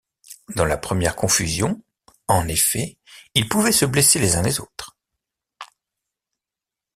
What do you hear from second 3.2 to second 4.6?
ils pouvaient se blesser les uns les